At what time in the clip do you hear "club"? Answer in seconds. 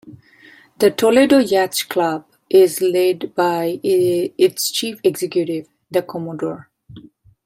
1.87-2.25